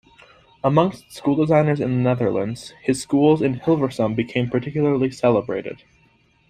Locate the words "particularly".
4.49-5.11